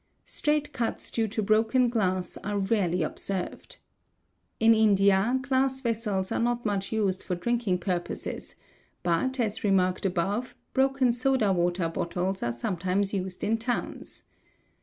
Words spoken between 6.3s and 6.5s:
are